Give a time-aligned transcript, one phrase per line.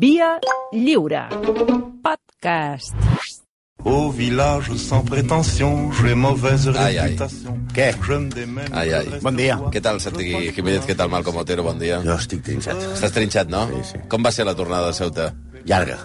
[0.00, 0.38] Via
[0.72, 1.26] lliure.
[2.02, 2.94] Podcast.
[3.84, 7.06] Au village sans prétention, j'ai mauvaise Ai, ai.
[7.08, 7.58] réputation.
[7.74, 7.90] Què?
[8.06, 9.06] Je me démène Ai, ai.
[9.20, 9.58] Bon dia.
[9.74, 10.86] Què tal, Santi Jiménez?
[10.86, 11.64] Què tal, Malcom Otero?
[11.66, 11.98] Bon dia.
[12.06, 12.78] Jo estic trinxat.
[12.94, 13.66] Estàs trinxat, no?
[13.72, 14.00] Sí, sí.
[14.08, 15.32] Com va ser la tornada de Ceuta?
[15.66, 15.98] Llarga.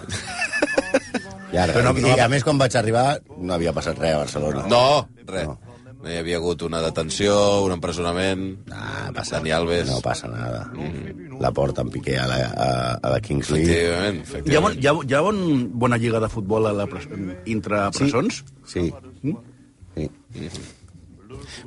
[1.54, 1.73] Llarga.
[1.77, 4.15] Però no- I, no I va- a més, quan vaig arribar, no havia passat res
[4.17, 4.65] a Barcelona.
[4.67, 5.45] No, res.
[5.47, 5.59] No.
[5.98, 7.34] No hi havia hagut una detenció,
[7.66, 8.43] un empresonament...
[8.71, 9.88] Ah, Dani Alves.
[9.89, 10.68] No passa nada.
[11.41, 12.70] La porta en Piqué a la, a,
[13.02, 13.79] a la Kings League.
[14.21, 14.79] Efectivament, Hi ha, bon, efectivament.
[14.82, 15.41] hi, ha, hi ha bon,
[15.86, 17.10] bona lliga de futbol a la pres,
[17.50, 18.43] intra presons?
[18.69, 18.88] Sí.
[19.24, 19.38] Mm?
[19.97, 20.10] sí.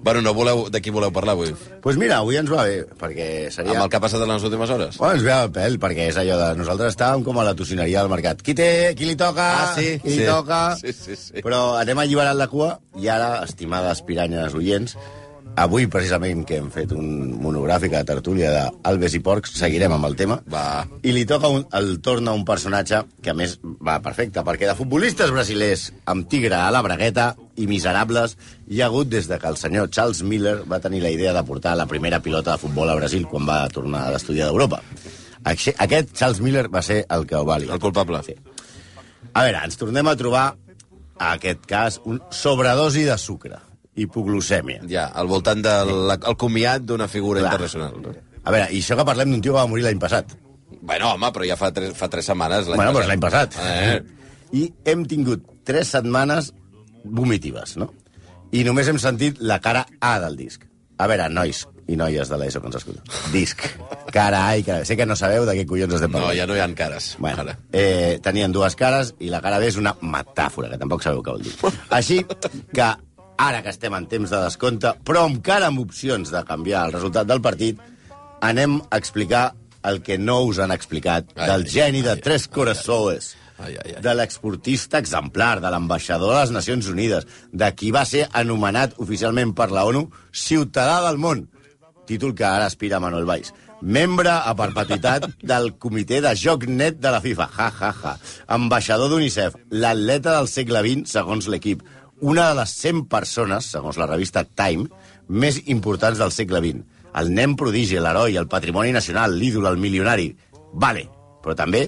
[0.05, 0.67] Bueno, no voleu...
[0.71, 1.53] De qui voleu parlar avui?
[1.83, 3.75] pues mira, avui ens va bé, perquè seria...
[3.77, 4.99] Amb el que ha passat en les últimes hores?
[5.01, 6.51] Bueno, ens ve al pèl, perquè és allò de...
[6.61, 8.43] Nosaltres estàvem com a la tocineria del mercat.
[8.45, 10.29] Qui té, qui li toca, Ah, sí, qui li sí.
[10.29, 10.61] toca...
[10.81, 11.41] Sí, sí, sí.
[11.45, 14.97] Però anem alliberant la cua i ara, estimades piranyes oients,
[15.61, 20.15] avui precisament que hem fet un monogràfic a tertúlia d'Albes i Porcs, seguirem amb el
[20.17, 20.39] tema.
[20.49, 20.85] Va.
[21.03, 24.69] I li toca un, el torn a un personatge que, a més, va perfecte, perquè
[24.71, 28.37] de futbolistes brasilers amb tigre a la bragueta i miserables
[28.69, 31.43] hi ha hagut des de que el senyor Charles Miller va tenir la idea de
[31.45, 34.81] portar la primera pilota de futbol a Brasil quan va tornar d'estudiar d'Europa.
[35.45, 37.75] Axe- Aquest Charles Miller va ser el que ho va liar.
[37.77, 38.23] El culpable.
[38.27, 38.35] Sí.
[39.33, 40.57] A veure, ens tornem a trobar,
[41.21, 43.57] a aquest cas, un sobredosi de sucre,
[43.95, 44.83] hipoglucèmia.
[44.91, 47.53] Ja, al voltant del el comiat d'una figura Clar.
[47.53, 48.17] internacional.
[48.43, 50.33] A veure, i això que parlem d'un tio que va morir l'any passat.
[50.81, 52.67] Bueno, home, però ja fa tres, fa tres setmanes.
[52.73, 53.57] Bueno, doncs l'any passat.
[53.61, 54.01] Eh,
[54.57, 56.53] I hem tingut tres setmanes
[57.05, 57.91] vomitives, no?
[58.53, 60.65] I només hem sentit la cara A del disc.
[61.01, 63.05] A veure, nois i noies de l'ESO que ens escolten.
[63.33, 63.63] Disc.
[64.15, 64.87] Cara A i cara B.
[64.87, 66.37] Sé que no sabeu de què collons estem no, parlant.
[66.39, 67.17] ja no hi ha cares.
[67.19, 67.57] Bueno, Ara.
[67.73, 71.35] eh, tenien dues cares i la cara B és una metàfora, que tampoc sabeu què
[71.35, 71.55] vol dir.
[71.91, 72.21] Així
[72.75, 72.91] que
[73.41, 77.27] ara que estem en temps de descompte, però encara amb opcions de canviar el resultat
[77.27, 77.81] del partit,
[78.45, 82.21] anem a explicar el que no us han explicat Ai, del ai, geni de ai,
[82.21, 83.97] Tres Corazones, Ai, ai, ai.
[84.03, 89.55] de l'exportista exemplar, de l'ambaixador de les Nacions Unides, de qui va ser anomenat oficialment
[89.57, 91.47] per la ONU Ciutadà del Món,
[92.09, 93.53] títol que ara aspira Manuel Valls.
[93.81, 97.49] Membre a perpetuïtat del comitè de joc net de la FIFA.
[97.57, 98.15] Ja, ja, ja.
[98.57, 99.57] Ambaixador d'UNICEF.
[99.73, 101.85] L'atleta del segle XX, segons l'equip.
[102.21, 104.91] Una de les 100 persones, segons la revista Time,
[105.29, 106.85] més importants del segle XX.
[107.21, 110.29] El nen prodigi, l'heroi, el patrimoni nacional, l'ídol, el milionari.
[110.75, 111.07] Vale,
[111.43, 111.87] però també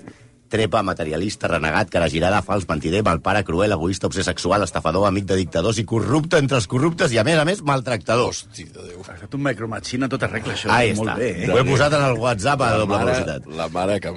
[0.53, 5.39] trepa, materialista, renegat, cara girada, fals, mentider, malpare, cruel, egoista, obsés sexual, estafador, amic de
[5.41, 8.31] dictadors i corrupte entre els corruptes i, a més a més, maltractador.
[8.35, 9.01] Hosti de Déu.
[9.09, 10.69] Ha estat un micromachina tota regla, això.
[10.75, 11.19] Ahí Molt està.
[11.19, 11.51] bé, eh?
[11.51, 13.49] Ho he posat en el WhatsApp a La doble mare, velocitat.
[13.63, 14.13] la mare que...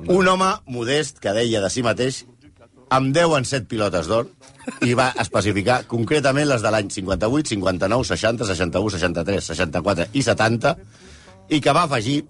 [0.00, 2.22] Un home modest que deia de si mateix
[2.90, 4.30] amb 10 en 7 pilotes d'or
[4.86, 10.72] i va especificar concretament les de l'any 58, 59, 60, 61, 63, 64 i 70
[11.52, 12.22] i que va afegir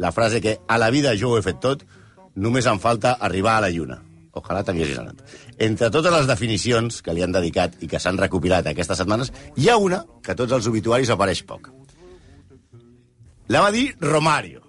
[0.00, 1.84] la frase que a la vida jo ho he fet tot,
[2.36, 3.98] només em falta arribar a la lluna.
[4.38, 5.22] Ojalà t'haguessis anat.
[5.58, 9.68] Entre totes les definicions que li han dedicat i que s'han recopilat aquestes setmanes, hi
[9.68, 11.68] ha una que a tots els obituaris apareix poc.
[13.50, 14.62] La va dir Romario.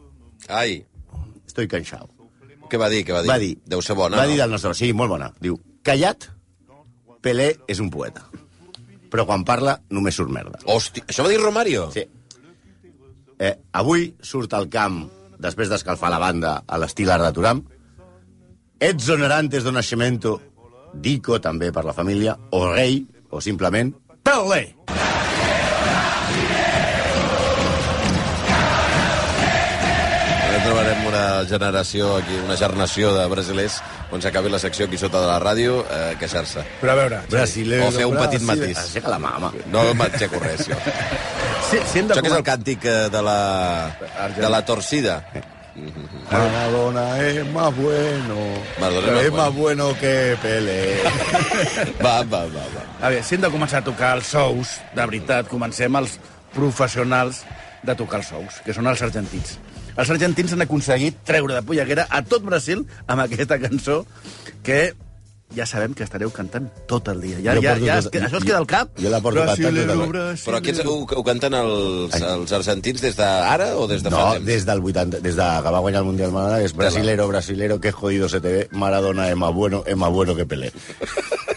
[0.50, 0.86] Ai,
[1.46, 2.10] Estoy cansado.
[2.72, 3.30] què va dir, què va dir?
[3.30, 3.58] Va dir...
[3.68, 4.32] Deu ser bona, Va no?
[4.32, 4.74] dir del nostre...
[4.74, 5.28] Sí, molt bona.
[5.44, 6.30] Diu, callat,
[7.22, 8.24] Pelé és un poeta.
[9.12, 10.58] Però quan parla, només surt merda.
[10.66, 11.90] Hosti, això va dir Romario?
[11.94, 12.06] Sí.
[13.38, 15.04] Eh, avui surt al camp,
[15.42, 17.64] després d'escalfar la banda a l'estil art de Turam,
[18.82, 20.40] Edson Arantes do Nascimento,
[20.94, 24.76] Dico, també per la família, o Rei, o simplement Pelé.
[30.62, 33.80] Trobarem una generació aquí, una gernació de brasilers
[34.12, 36.62] quan s'acabi la secció aquí sota de la ràdio, eh, queixar-se.
[36.80, 38.78] Però a veure, Brasilero, O fer un petit matís.
[38.78, 39.66] Aixeca la mà, home.
[39.74, 40.78] No m'aixeco res, jo.
[41.72, 43.40] Si, si hem de Això que és el càntic eh, de la,
[44.36, 45.22] de la torcida.
[46.32, 48.36] Maradona es más bueno.
[48.80, 50.98] Maradona es más más bueno que Pelé.
[52.04, 52.84] Va, va, va, va.
[53.00, 56.18] A veure, si hem de començar a tocar els sous, de veritat, comencem els
[56.52, 57.46] professionals
[57.88, 59.56] de tocar els sous, que són els argentins.
[59.96, 64.02] Els argentins han aconseguit treure de polleguera a tot Brasil amb aquesta cançó
[64.64, 64.92] que
[65.56, 67.38] ja sabem que estareu cantant tot el dia.
[67.44, 68.90] Ja, ja, ja, tot- es, això es queda al cap?
[69.00, 69.86] jo la porto cantant tot el dia.
[69.86, 74.18] Brasilero, Però aquests ho, ho canten els, els argentins des d'ara o des de fa
[74.18, 74.46] No, temps?
[74.46, 77.92] des del 80, des de que va guanyar el Mundial Maradona, és brasilero, brasilero, que
[77.92, 80.72] jodido se te ve, Maradona es más bueno, es más bueno que Pelé.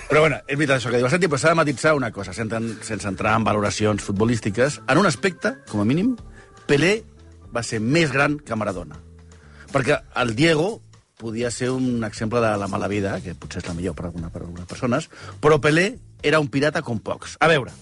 [0.08, 1.08] Però bueno, és veritat això que diu.
[1.10, 4.80] Santi, però s'ha de matitzar una cosa, sense, sense entrar en valoracions futbolístiques.
[4.86, 6.12] En un aspecte, com a mínim,
[6.68, 7.02] Pelé
[7.56, 9.00] va ser més gran que Maradona.
[9.72, 10.82] Perquè el Diego
[11.24, 14.28] podia ser un exemple de la mala vida, que potser és la millor per, alguna,
[14.28, 15.08] per algunes persones,
[15.40, 17.38] però Pelé era un pirata com pocs.
[17.40, 17.72] A veure,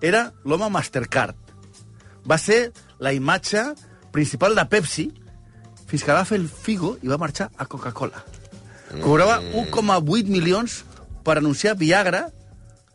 [0.00, 1.36] era l'home Mastercard.
[2.28, 2.70] Va ser
[3.02, 3.66] la imatge
[4.14, 5.10] principal de Pepsi
[5.90, 8.24] fins que va fer el Figo i va marxar a Coca-Cola.
[9.02, 10.82] Cobrava 1,8 milions
[11.24, 12.26] per anunciar Viagra,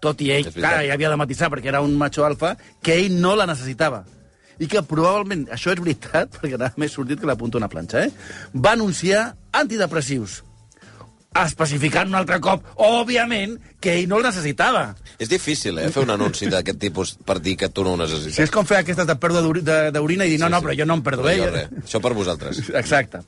[0.01, 3.13] tot i ell, clar, ja havia de matisar perquè era un macho alfa, que ell
[3.21, 4.03] no la necessitava.
[4.59, 8.07] I que probablement, això és veritat, perquè nada més sortit que la punta una planxa,
[8.07, 8.11] eh?
[8.55, 10.41] va anunciar antidepressius,
[11.37, 14.87] especificant un altre cop, òbviament, que ell no el necessitava.
[15.21, 18.39] És difícil, eh, fer un anunci d'aquest tipus per dir que tu no ho necessites.
[18.39, 19.43] Si és com fer aquestes de pèrdua
[19.93, 21.37] d'orina i dir, no, no, però jo no em perdo, eh?
[21.37, 21.77] jo res.
[21.83, 22.63] Això per vosaltres.
[22.81, 23.21] Exacte.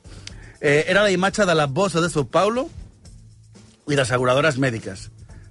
[0.60, 2.66] Eh, era la imatge de la bossa de São Paulo
[3.88, 5.08] i d'asseguradores mèdiques.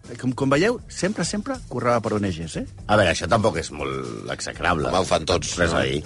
[0.10, 2.66] Eh, Com, com veieu, sempre, sempre corrava per ONGs, eh?
[2.88, 4.90] A veure, això tampoc és molt execrable.
[4.90, 5.80] Home, ho fan tots, Res no?
[5.80, 6.04] a dir.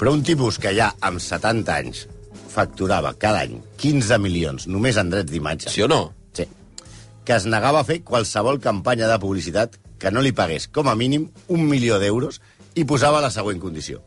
[0.00, 2.06] Però un tipus que ja amb 70 anys
[2.50, 5.70] facturava cada any 15 milions només en drets d'imatge...
[5.72, 6.00] Sí o no?
[6.36, 6.46] Sí.
[7.24, 10.96] Que es negava a fer qualsevol campanya de publicitat que no li pagués, com a
[10.96, 12.40] mínim, un milió d'euros
[12.74, 14.00] i posava la següent condició.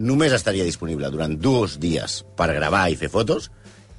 [0.00, 3.50] Només estaria disponible durant dos dies per gravar i fer fotos,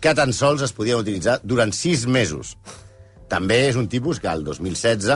[0.01, 2.56] que tan sols es podien utilitzar durant sis mesos.
[3.31, 5.07] També és un tipus que el 2016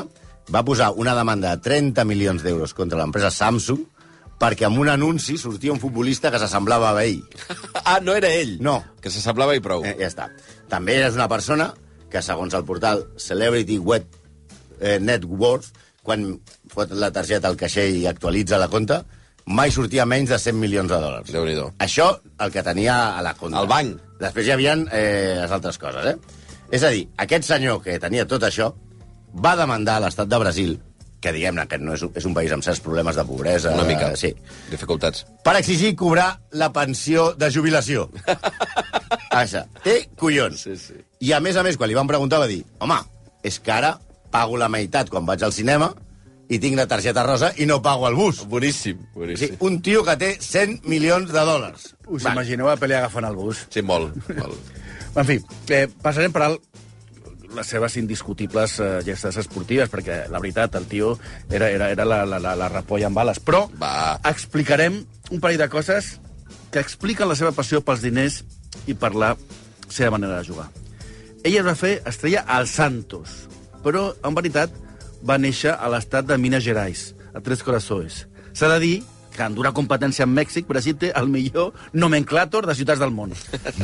[0.53, 3.81] va posar una demanda de 30 milions d'euros contra l'empresa Samsung
[4.39, 7.23] perquè amb un anunci sortia un futbolista que s'assemblava a ell.
[7.85, 8.55] Ah, no era ell.
[8.65, 8.79] No.
[8.97, 9.83] Que s'assemblava i prou.
[9.85, 10.29] Eh, ja està.
[10.71, 11.67] També és una persona
[12.09, 14.07] que, segons el portal Celebrity Web
[14.79, 15.69] eh, Net Worth,
[16.01, 16.25] quan
[16.71, 19.03] fot la targeta al caixer i actualitza la compta,
[19.45, 21.29] mai sortia menys de 100 milions de dòlars.
[21.29, 21.67] Déu-n'hi-do.
[21.85, 22.09] Això,
[22.41, 23.61] el que tenia a la compta.
[23.61, 24.01] Al banc.
[24.23, 26.44] Després hi havia eh, les altres coses, eh?
[26.71, 28.71] És a dir, aquest senyor que tenia tot això
[29.43, 30.75] va demandar a l'estat de Brasil,
[31.21, 33.71] que diguem-ne que no és, un- és un país amb certs problemes de pobresa...
[33.73, 34.11] Una mica.
[34.15, 34.33] Sí,
[34.69, 35.25] Dificultats.
[35.43, 38.09] per exigir cobrar la pensió de jubilació.
[39.35, 39.65] Això.
[39.83, 40.61] Té collons.
[40.67, 40.93] Sí, sí.
[41.27, 42.97] I a més a més, quan li van preguntar, va dir home,
[43.43, 43.95] és que ara
[44.31, 45.91] pago la meitat quan vaig al cinema
[46.49, 48.43] i tinc la targeta rosa i no pago el bus.
[48.47, 49.55] Boníssim, O boníssim.
[49.55, 51.87] sigui, un tio que té 100 milions de dòlars.
[52.07, 53.65] Us Va, imagineu a Pelé agafant el bus?
[53.73, 54.59] Sí, molt, molt.
[55.15, 55.39] En fi,
[55.71, 56.75] eh, passarem per alt
[57.55, 61.13] les seves indiscutibles eh, gestes esportives, perquè la veritat, el tio
[61.49, 63.39] era, era, era la, la, la, la repolla amb bales.
[63.39, 64.19] Però Va.
[64.27, 64.99] explicarem
[65.31, 66.17] un parell de coses
[66.71, 68.41] que expliquen la seva passió pels diners
[68.91, 69.33] i per la
[69.87, 70.67] seva manera de jugar.
[71.45, 73.45] Ella es va fer estrella al Santos,
[73.85, 74.73] però en veritat
[75.25, 78.25] va néixer a l'estat de Minas Gerais, a Tres Corazones.
[78.51, 78.95] S'ha de dir
[79.35, 83.33] que en dura competència amb Mèxic, Brasil té el millor nomenclàtor de ciutats del món.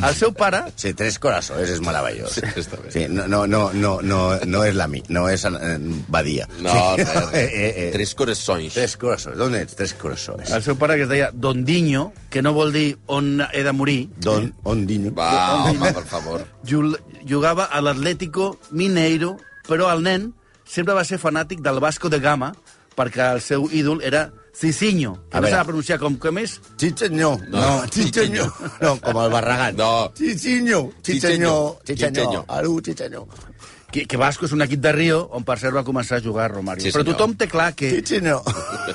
[0.02, 2.34] El seu pare Sí, tres corazones és meravellós.
[2.38, 2.90] Sí, està bé.
[2.94, 5.76] Sí, no, no, no, no, no, no és la mi, no és eh,
[6.08, 6.48] Badia.
[6.60, 7.04] No, sí.
[7.04, 7.34] res, res.
[7.34, 7.90] eh, eh, eh.
[7.94, 8.72] Tres coraçons.
[8.74, 9.38] Tres corazones.
[9.38, 9.76] D'on ets?
[9.78, 10.50] Tres corazones.
[10.50, 14.08] El seu pare, que es deia Dondiño, que no vol dir on he de morir,
[14.18, 15.12] Don, on dinyo?
[15.14, 16.46] Va, home, per favor.
[16.64, 19.36] jul- jugava a l'Atlético Mineiro,
[19.68, 20.30] però el nen
[20.64, 22.52] sempre va ser fanàtic del Vasco de Gama,
[22.96, 26.58] perquè el seu ídol era Cicinho, que A no s'ha de pronunciar com, com és?
[26.76, 27.32] Chichenyo.
[27.48, 28.44] No, Chichenyo.
[28.82, 29.76] No, com el Barragán.
[29.76, 30.12] No.
[30.14, 30.92] Chichenyo.
[31.02, 31.78] Chichenyo.
[31.84, 32.44] Chichenyo.
[32.48, 33.26] Aru, Chichenyo.
[33.92, 36.46] Que, que Vasco és un equip de Rio, on per cert va començar a jugar
[36.52, 36.80] Romario.
[36.84, 38.38] Sí, Però tothom té clar que Chichenyo.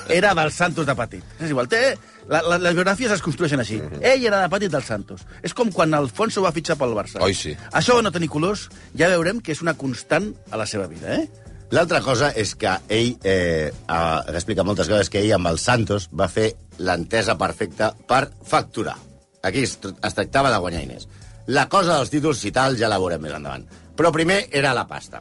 [0.10, 1.26] era del Santos de petit.
[1.40, 1.98] És igual, té...
[2.28, 3.78] La, la, les biografies es construeixen així.
[4.02, 5.22] Ell era de petit del Santos.
[5.46, 7.22] És com quan Alfonso va fitxar pel Barça.
[7.24, 7.54] Oi, sí.
[7.72, 8.66] Això no tenir colors,
[9.00, 11.30] ja veurem que és una constant a la seva vida, eh?
[11.76, 16.08] L'altra cosa és que ell, eh, ha explicat moltes coses, que ell amb el Santos
[16.16, 18.96] va fer l'entesa perfecta per facturar.
[19.44, 21.10] Aquí es, es tractava de guanyar diners.
[21.48, 23.68] La cosa dels títols i tal ja la veurem més endavant.
[24.00, 25.20] Però primer era la pasta.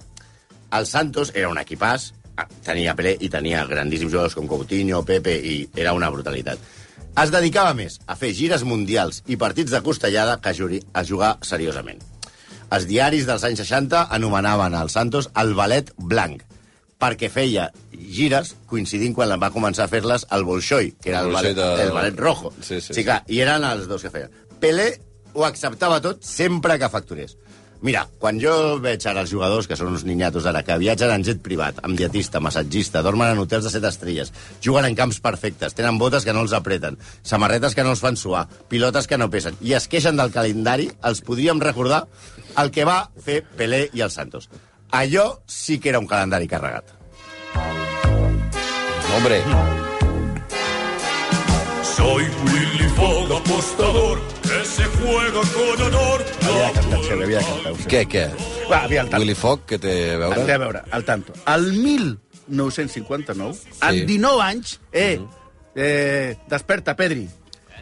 [0.78, 2.12] El Santos era un equipàs,
[2.62, 6.62] tenia Pelé i tenia grandíssims jugadors com Coutinho, Pepe, i era una brutalitat.
[7.16, 12.02] Es dedicava més a fer gires mundials i partits de costellada que a jugar seriosament.
[12.74, 16.42] Els diaris dels anys 60 anomenaven el Santos el ballet blanc,
[16.98, 21.54] perquè feia gires coincidint quan va començar a fer-les el Bolshoi, que era el, Bolshoi
[21.54, 22.52] ballet, de- el ballet rojo.
[22.60, 24.30] Sí, sí, sí, clar, I eren els dos que feien.
[24.60, 24.88] Pelé
[25.34, 27.36] ho acceptava tot sempre que facturés.
[27.84, 28.52] Mira, quan jo
[28.82, 31.98] veig ara els jugadors, que són uns niñatos ara, que viatgen en jet privat, amb
[31.98, 34.32] dietista, massatgista, dormen en hotels de set estrelles,
[34.64, 38.16] juguen en camps perfectes, tenen botes que no els apreten, samarretes que no els fan
[38.16, 42.06] suar, pilotes que no pesen, i es queixen del calendari, els podríem recordar
[42.56, 44.48] el que va fer Pelé i el Santos.
[44.96, 46.94] Allò sí que era un calendari carregat.
[49.16, 49.42] Hombre,
[51.96, 56.24] Soy Willy Fogg, apostador, que se juega con honor.
[56.42, 57.88] Havia de cantar-se, havia de cantar-se.
[57.88, 58.24] què, què?
[58.70, 59.22] Va, havia el tanto.
[59.22, 60.58] Willy Fogg, què té a Té a veure?
[60.58, 61.32] veure, al tanto.
[61.54, 63.70] El 1959, sí.
[63.80, 65.20] amb 19 anys, eh,
[65.74, 67.28] eh, desperta, Pedri.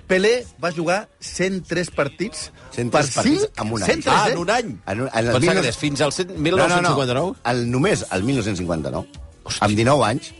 [0.06, 3.52] Pelé va jugar 103 partits 103 per partits 5...
[3.56, 3.87] en un any.
[3.88, 4.33] 103, Ah, eh?
[4.33, 4.66] en un any?
[4.87, 7.37] En, un- en el Pensava 19 que des fins al 100 1959?
[7.52, 9.06] El, només el 1959,
[9.61, 10.30] amb 19 anys,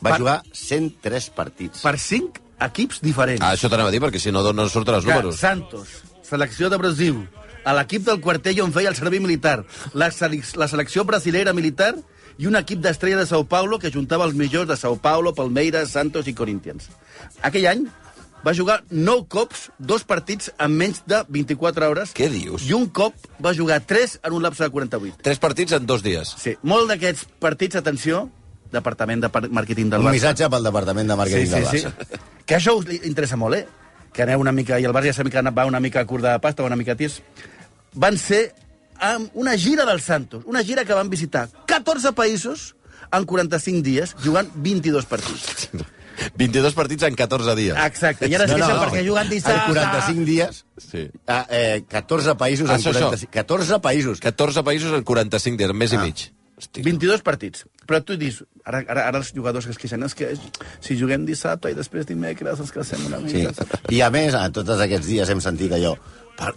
[0.00, 1.82] va Per- jugar 103 partits.
[1.84, 3.42] Per 5 equips diferents.
[3.44, 5.38] Ah, això t'anava a dir, perquè si no, no surten els números.
[5.38, 5.88] Santos,
[6.26, 7.22] selecció de Brasil,
[7.64, 11.94] a l'equip del quartell on feia el servei militar, la, sele- la selecció brasilera militar
[12.38, 15.90] i un equip d'estrella de Sao Paulo que juntava els millors de Sao Paulo, Palmeiras,
[15.90, 16.86] Santos i Corinthians.
[17.42, 17.86] Aquell any
[18.46, 22.12] va jugar 9 cops, dos partits en menys de 24 hores.
[22.14, 22.62] Què dius?
[22.70, 23.12] I un cop
[23.44, 25.18] va jugar 3 en un lapse de 48.
[25.26, 26.36] Tres partits en dos dies.
[26.38, 28.28] Sí, molt d'aquests partits, atenció,
[28.72, 30.12] Departament de Màrqueting del Un Barça.
[30.18, 31.92] missatge pel Departament de Màrqueting del Barça.
[32.46, 33.66] Que això us interessa molt, eh?
[34.12, 34.78] Que aneu una mica...
[34.80, 37.20] I el Barça ja sabem que va una mica curt de pasta, una mica tis.
[37.94, 38.54] Van ser
[39.00, 42.74] amb una gira del Santos, una gira que van visitar 14 països
[43.12, 45.68] en 45 dies, jugant 22 partits.
[46.34, 47.76] 22 partits en 14 dies.
[47.78, 49.68] Exacte, i ara es queixen perquè juguen En dissabte...
[49.70, 51.04] 45 dies, Sí.
[51.30, 53.06] ah, eh, 14 països en Això, això.
[53.12, 53.30] 45...
[53.38, 54.20] 14 països.
[54.24, 55.94] 14 països en 45 dies, en mes Ah.
[55.94, 56.24] i mig.
[56.58, 56.82] Hosti.
[56.82, 57.64] 22 partits.
[57.88, 60.32] Però tu dius, ara, ara, ara els jugadors que es queixen és que
[60.84, 63.46] si juguem dissabte i després dimecres ens cansem una Sí.
[63.46, 63.66] mica.
[63.94, 65.94] I a més, a tots aquests dies hem sentit allò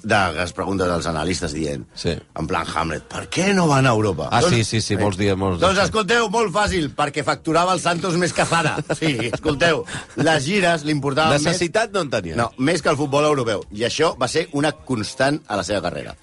[0.03, 2.11] de les preguntes dels analistes dient, Sí.
[2.37, 4.27] en plan Hamlet, per què no van a Europa?
[4.31, 8.15] Ah, sí, sí, sí, molts dies, molts Doncs escolteu, molt fàcil, perquè facturava el Santos
[8.17, 8.75] més que Zara.
[8.99, 9.83] Sí, escolteu,
[10.17, 11.43] les gires li importaven més...
[11.45, 12.35] Necessitat no en tenia.
[12.35, 13.63] No, més que el futbol europeu.
[13.71, 16.15] I això va ser una constant a la seva carrera.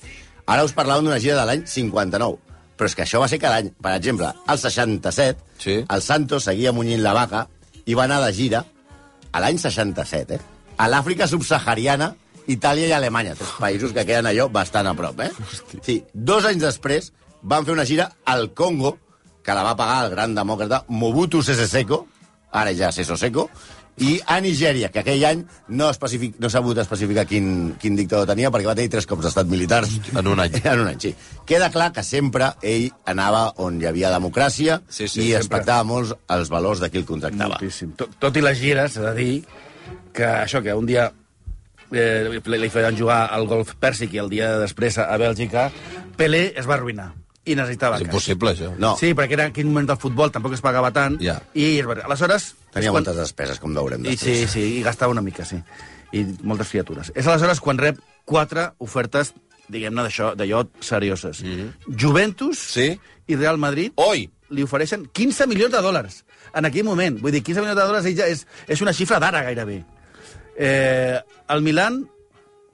[0.47, 2.39] Ara us parlàvem d'una gira de l'any 59,
[2.79, 3.73] però és que això va ser cada any.
[3.83, 5.81] Per exemple, al 67, Sí.
[5.89, 7.49] el Santos seguia munyint la vaca
[7.85, 8.65] i va anar de gira
[9.33, 10.41] a l'any 67, eh?
[10.79, 12.15] A l'Àfrica subsahariana,
[12.49, 15.31] Itàlia i Alemanya, tres països que queden allò bastant a prop, eh?
[15.85, 17.11] Sí, dos anys després
[17.43, 18.97] van fer una gira al Congo,
[19.43, 22.07] que la va pagar el gran demòcrata Mobutu Sese Seko,
[22.53, 23.49] ara ja Seso Seko,
[24.05, 28.29] i a Nigèria, que aquell any no, especific, no s'ha pogut especificar quin, quin dictador
[28.31, 29.83] tenia, perquè va tenir tres cops d'estat militar.
[30.15, 30.59] En un any.
[30.69, 31.15] En un any, sí.
[31.49, 35.39] Queda clar que sempre ell anava on hi havia democràcia Sí, sí, i sempre.
[35.43, 37.57] respectava molt els valors de qui el contractava.
[37.57, 37.95] Moltíssim.
[37.99, 39.33] Tot, tot i les gires, s'ha de dir
[40.15, 41.09] que això, que un dia
[41.93, 45.71] eh, li feien jugar al golf pèrsic i el dia després a Bèlgica,
[46.19, 47.13] Pelé es va arruïnar
[47.49, 48.09] i necessitava És caix.
[48.11, 48.71] impossible, això.
[48.79, 48.95] No.
[49.01, 51.41] Sí, perquè era en aquell moment del futbol, tampoc es pagava tant, Ja.
[51.55, 52.55] i aleshores...
[52.73, 55.57] Tenia quan- moltes despeses, com veurem I, sí, sí, i gastava una mica, sí.
[56.13, 57.13] I moltes criatures.
[57.15, 59.35] És aleshores quan rep quatre ofertes,
[59.69, 61.43] diguem-ne, d'això d'allò serioses.
[61.43, 61.97] Mm -hmm.
[62.01, 62.99] Juventus Sí.
[63.27, 64.31] i Real Madrid Oi!
[64.51, 66.25] li ofereixen 15 milions de dòlars
[66.55, 67.21] en aquell moment.
[67.21, 69.85] Vull dir, 15 milions de dòlars ja és, és una xifra d'ara gairebé.
[70.57, 72.09] Eh, el Milan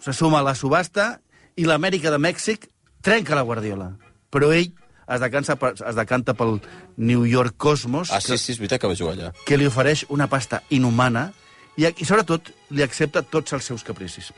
[0.01, 1.21] se suma a la subhasta
[1.57, 2.69] i l'Amèrica de Mèxic
[3.03, 3.97] trenca la Guardiola.
[4.35, 4.73] Però ell
[5.07, 6.59] es decanta, per- es decanta pel
[6.97, 9.33] New York Cosmos, Ah, sí, sí, és veritat que va jugar allà.
[9.47, 11.29] que li ofereix una pasta inhumana
[11.77, 14.33] i, i sobretot, li accepta tots els seus capricis.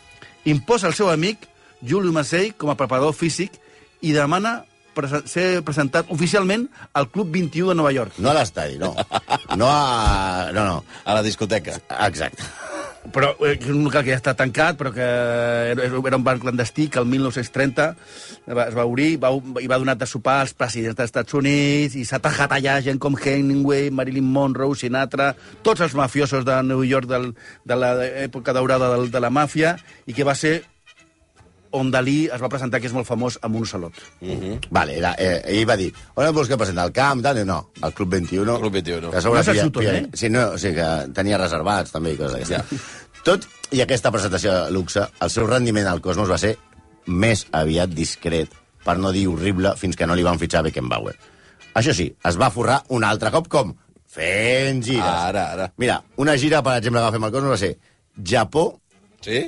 [0.45, 1.49] Imposa el seu amic,
[1.83, 3.53] Julio Massey, com a preparador físic
[4.03, 4.65] i demana
[5.29, 6.63] ser presentat oficialment
[6.97, 8.15] al Club 21 de Nova York.
[8.19, 8.95] No a l'estadi, no.
[9.57, 10.51] No a...
[10.57, 10.85] No, no.
[11.05, 11.75] A la discoteca.
[12.07, 12.43] Exacte.
[13.15, 16.89] Però eh, és un local que ja està tancat, però que era un bar clandestí
[16.93, 17.89] que el 1930
[18.53, 19.33] va, es va obrir va,
[19.63, 23.01] i va donar de sopar als presidents dels Estats Units i s'ha tajat allà gent
[23.03, 25.33] com Hemingway, Marilyn Monroe, Sinatra,
[25.67, 27.33] tots els mafiosos de New York del,
[27.65, 30.61] de l'època daurada del, de la màfia i que va ser
[31.77, 33.95] on Dalí es va presentar, que és molt famós, amb un salot.
[34.71, 36.83] Vale, era, eh, ell va dir, on et vols que presenta?
[36.83, 37.23] Al camp?
[37.23, 37.43] Tal?
[37.47, 38.59] No, al Club 21.
[38.61, 39.11] Club 21.
[39.11, 40.09] Que No és el pilla- Sutton, pilla- eh?
[40.15, 42.87] Sí, no, o sigui que tenia reservats també i coses d'aquestes.
[43.27, 46.57] Tot i aquesta presentació de luxe, el seu rendiment al Cosmos va ser
[47.07, 48.49] més aviat discret,
[48.85, 51.17] per no dir horrible, fins que no li van fitxar Beckenbauer.
[51.75, 53.75] Això sí, es va forrar un altre cop com?
[54.09, 55.03] Fent gires.
[55.05, 55.73] Ara, ara.
[55.77, 57.77] Mira, una gira, per exemple, que va fer amb el Cosmos va ser
[58.23, 58.81] Japó,
[59.21, 59.41] Sí?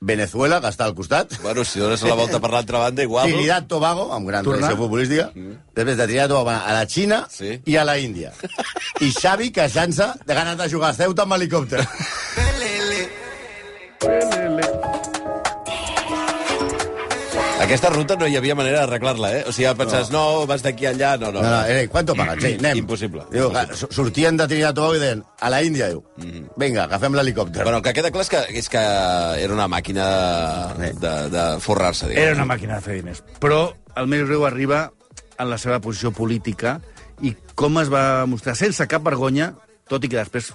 [0.00, 3.30] Venezuela, que està al costat, Bueno, si dones la volta per l'altra banda, igual...
[3.30, 4.60] Trinidad Tobago, amb gran Tornar.
[4.68, 5.30] tradició futbolística,
[5.74, 7.60] després de Trinidad Tobago a la Xina Sí.
[7.64, 8.32] i a la Índia.
[9.00, 11.86] I Xavi queixant-se de ganes de jugar a Ceuta amb helicòpter.
[17.66, 19.40] Aquesta ruta no hi havia manera d'arreglar-la, eh?
[19.50, 20.46] O sigui, penses, no.
[20.46, 21.40] vas d'aquí a allà, no, no.
[21.42, 22.38] No, no, eh, ¿cuánto pagan?
[22.40, 22.78] Sí, anem.
[22.78, 23.24] Impossible.
[23.32, 26.04] Diu, que s- sortien de Trinidad Tobago i deien, a la Índia, diu,
[26.56, 27.64] vinga, agafem l'helicòpter.
[27.66, 28.78] Bueno, el que queda clar és que, és que
[29.42, 30.06] era una màquina
[30.78, 32.22] de, de forrar-se, diguem.
[32.28, 33.24] Era una màquina de fer diners.
[33.42, 33.60] Però
[33.98, 34.92] el més greu arriba
[35.36, 36.78] en la seva posició política
[37.26, 39.56] i com es va mostrar sense cap vergonya,
[39.90, 40.52] tot i que després,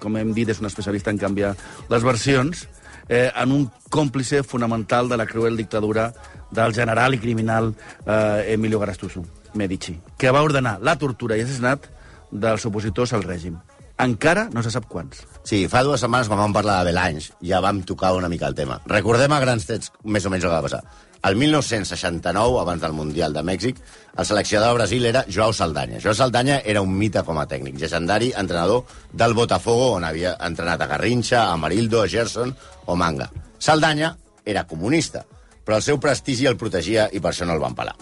[0.00, 1.52] com hem dit, és un especialista en canviar
[1.92, 2.66] les versions,
[3.08, 6.12] eh, en un còmplice fonamental de la cruel dictadura
[6.50, 7.74] del general i criminal
[8.06, 9.24] eh, Emilio Garastuso,
[9.54, 11.88] Medici, que va ordenar la tortura i assassinat
[12.30, 13.58] dels opositors al règim.
[13.98, 15.24] Encara no se sap quants.
[15.42, 18.54] Sí, fa dues setmanes, quan vam parlar de Belanys, ja vam tocar una mica el
[18.54, 18.78] tema.
[18.86, 20.84] Recordem a grans trets més o menys el que va passar.
[21.28, 23.80] El 1969, abans del Mundial de Mèxic,
[24.16, 25.98] el seleccionador de Brasil era Joao Saldanha.
[26.00, 30.80] Joao Saldanha era un mite com a tècnic, legendari entrenador del Botafogo, on havia entrenat
[30.80, 32.54] a Garrincha, a Marildo, a Gerson
[32.86, 33.28] o Manga.
[33.58, 34.14] Saldanha
[34.46, 35.26] era comunista,
[35.66, 37.98] però el seu prestigi el protegia i per això no el van pelar.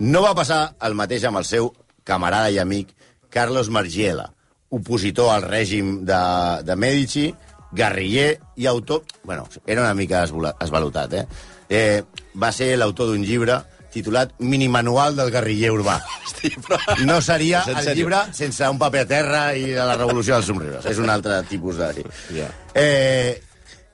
[0.00, 1.74] No va passar el mateix amb el seu
[2.08, 2.96] camarada i amic
[3.28, 4.30] Carlos Margiela,
[4.70, 6.24] opositor al règim de,
[6.64, 7.28] de Medici,
[7.76, 9.04] guerriller i autor...
[9.22, 11.26] Bueno, era una mica esvalotat, eh?
[11.70, 12.02] Eh
[12.34, 13.60] va ser l'autor d'un llibre
[13.90, 15.96] titulat Minimanual del guerriller urbà.
[16.24, 16.78] Hosti, però...
[17.06, 17.94] No seria el sèrio?
[17.98, 20.86] llibre sense un paper a terra i de la revolució dels somriures.
[20.86, 21.90] És un altre tipus de...
[22.36, 22.50] Ja.
[22.74, 23.40] Eh,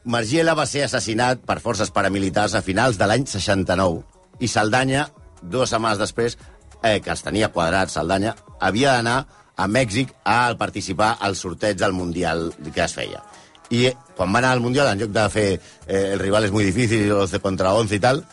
[0.06, 4.04] Margiela va ser assassinat per forces paramilitars a finals de l'any 69
[4.38, 5.09] i Saldanya,
[5.42, 6.37] dues setmanes després,
[6.83, 9.25] eh, que els tenia quadrats Saldanya, havia d'anar
[9.56, 13.25] a Mèxic a participar al sorteig del Mundial que es feia.
[13.70, 15.46] I eh, quan va anar al Mundial, en lloc de fer
[15.87, 18.25] eh, el rival és muy difícil, 11 contra 11 i tal,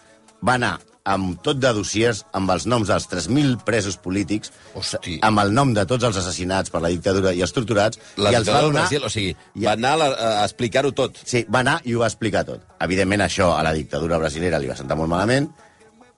[0.45, 5.17] va anar amb tot de dossiers, amb els noms dels 3.000 presos polítics, Hosti.
[5.21, 8.37] amb el nom de tots els assassinats per la dictadura i els torturats, La i
[8.39, 8.85] els va donar...
[8.85, 11.19] Brasil, o sigui, I- va anar a, a explicar-ho tot.
[11.27, 12.63] Sí, va anar i ho va explicar tot.
[12.87, 15.49] Evidentment, això a la dictadura brasilera li va sentar molt malament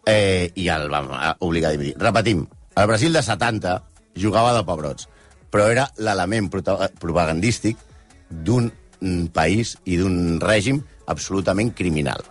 [0.05, 1.01] eh, i el va
[1.39, 1.95] obligar a dimitir.
[1.97, 2.45] Repetim,
[2.75, 3.75] el Brasil de 70
[4.21, 5.09] jugava de pebrots,
[5.49, 7.77] però era l'element propagandístic
[8.29, 8.69] d'un
[9.33, 12.23] país i d'un règim absolutament criminal.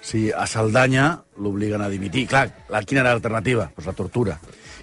[0.00, 2.26] Sí, a Saldanya l'obliguen a dimitir.
[2.30, 3.68] Clar, la, quina era l'alternativa?
[3.74, 4.38] Pues la tortura.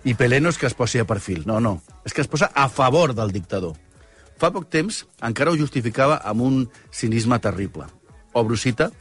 [0.05, 1.79] I Pelé no és que es posi a perfil, no, no.
[2.05, 3.73] És que es posa a favor del dictador.
[4.37, 6.57] Fa poc temps encara ho justificava amb un
[6.93, 7.87] cinisme terrible.
[8.35, 8.91] Obro cita,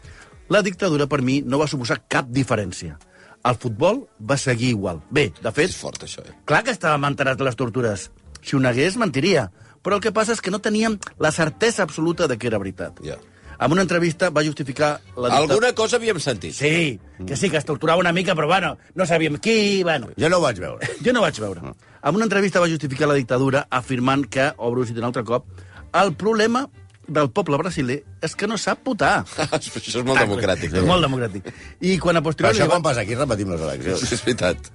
[0.48, 2.96] la dictadura per mi no va suposar cap diferència.
[3.44, 5.02] El futbol va seguir igual.
[5.10, 6.32] Bé, de fet, És fort, això, eh?
[6.48, 8.10] Clar que estàvem enterats de les tortures.
[8.40, 9.50] Si ho negués, mentiria.
[9.84, 12.98] Però el que passa és que no teníem la certesa absoluta de que era veritat.
[13.04, 13.18] Ja.
[13.60, 15.52] En una entrevista va justificar la dictadura...
[15.54, 16.54] Alguna cosa havíem sentit.
[16.56, 20.08] Sí, que sí, que es torturava una mica, però bueno, no sabíem qui, bueno...
[20.18, 20.88] Jo no ho vaig veure.
[21.04, 21.74] Jo no vaig veure.
[22.02, 25.46] En una entrevista va justificar la dictadura afirmant que, obro cita un altre cop,
[25.94, 26.64] el problema
[27.06, 29.22] del poble brasiler és que no sap votar.
[29.54, 30.74] Això és molt democràtic.
[30.74, 31.52] És molt democràtic.
[31.84, 32.56] I quan a posteriori...
[32.56, 34.04] això li va- quan passa aquí repetim les eleccions.
[34.16, 34.72] És veritat.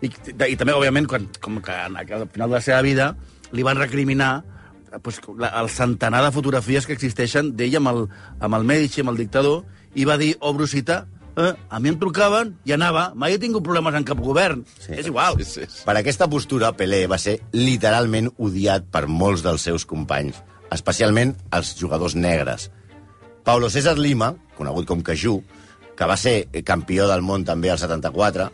[0.00, 0.08] I,
[0.48, 1.98] I també, òbviament, quan, com que al
[2.32, 3.12] final de la seva vida
[3.52, 4.32] li van recriminar
[5.02, 8.06] pues, la, el centenar de fotografies que existeixen d'ell amb, el,
[8.40, 11.04] amb el Medici, amb el dictador, i va dir, obro cita,
[11.36, 14.64] eh, a mi em trucaven i anava, mai he tingut problemes en cap govern.
[14.78, 14.94] Sí.
[14.98, 15.38] És igual.
[15.40, 15.82] Sí, sí, sí.
[15.86, 20.40] Per aquesta postura, Pelé va ser literalment odiat per molts dels seus companys,
[20.74, 22.70] especialment els jugadors negres.
[23.44, 25.42] Paulo César Lima, conegut com Cajú,
[25.94, 28.50] que va ser campió del món també al 74,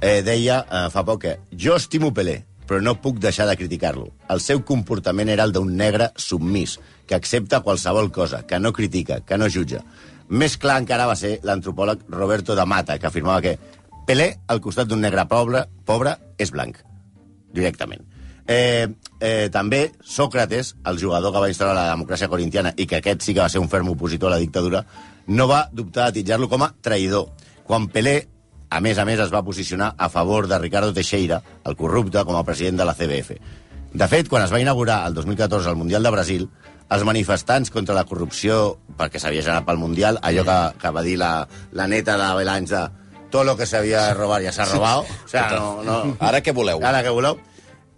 [0.00, 4.10] eh, deia eh, fa poc que jo estimo Pelé, però no puc deixar de criticar-lo.
[4.28, 6.76] El seu comportament era el d'un negre submís,
[7.08, 9.80] que accepta qualsevol cosa, que no critica, que no jutja.
[10.28, 13.56] Més clar encara va ser l'antropòleg Roberto da Mata, que afirmava que
[14.08, 16.78] Pelé, al costat d'un negre pobre, pobre, és blanc
[17.52, 18.04] directament.
[18.48, 18.88] Eh,
[19.20, 23.34] eh, també Sócrates, el jugador que va instaurar la democràcia corintiana i que aquest sí
[23.34, 24.84] que va ser un ferm opositor a la dictadura,
[25.28, 27.28] no va dubtar de titjar-lo com a traïdor.
[27.68, 28.22] Quan Pelé,
[28.70, 32.36] a més a més, es va posicionar a favor de Ricardo Teixeira, el corrupte, com
[32.36, 33.38] a president de la CBF.
[33.92, 36.48] De fet, quan es va inaugurar el 2014 el Mundial de Brasil,
[36.88, 41.16] els manifestants contra la corrupció, perquè s'havia generat pel Mundial, allò que, que va dir
[41.20, 41.32] la,
[41.72, 42.82] la neta de Belanys de
[43.32, 46.54] tot lo que s'havia de robar ja s'ha robat, o sea, no, no, Ara què
[46.56, 46.80] voleu?
[46.84, 47.36] Ara que voleu.